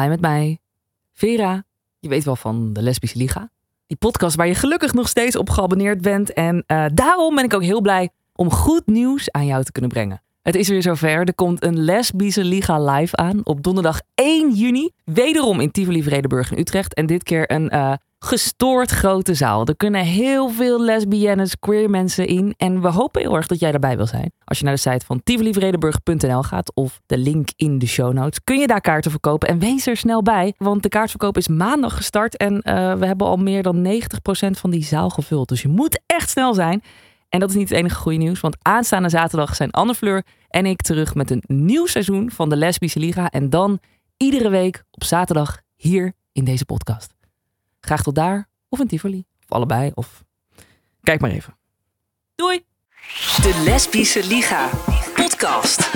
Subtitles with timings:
[0.00, 0.58] Hi met mij,
[1.12, 1.64] Vera.
[1.98, 3.50] Je weet wel van de Lesbische Liga.
[3.86, 6.32] Die podcast waar je gelukkig nog steeds op geabonneerd bent.
[6.32, 9.90] En eh, daarom ben ik ook heel blij om goed nieuws aan jou te kunnen
[9.90, 10.22] brengen.
[10.46, 11.08] Het is weer zover.
[11.08, 14.90] Er komt een Lesbische Liga live aan op donderdag 1 juni.
[15.04, 16.94] Wederom in Tivoli Vredenburg in Utrecht.
[16.94, 19.66] En dit keer een eh, gestoord grote zaal.
[19.66, 22.54] Er kunnen heel veel lesbiennes, queer mensen in.
[22.56, 24.32] En we hopen heel erg dat jij daarbij wil zijn.
[24.44, 28.44] Als je naar de site van tivolivredenburg.nl gaat of de link in de show notes,
[28.44, 29.48] kun je daar kaarten verkopen.
[29.48, 32.36] En wees er snel bij, want de kaartverkoop is maandag gestart.
[32.36, 35.48] En eh, we hebben al meer dan 90% van die zaal gevuld.
[35.48, 36.82] Dus je moet echt snel zijn.
[37.28, 40.66] En dat is niet het enige goede nieuws, want aanstaande zaterdag zijn Anne Fleur en
[40.66, 43.30] ik terug met een nieuw seizoen van de Lesbische Liga.
[43.30, 43.80] En dan
[44.16, 47.14] iedere week op zaterdag hier in deze podcast.
[47.80, 50.24] Graag tot daar, of in Tivoli, of allebei, of
[51.02, 51.58] kijk maar even.
[52.34, 52.64] Doei!
[53.42, 54.68] De Lesbische Liga
[55.14, 55.90] podcast.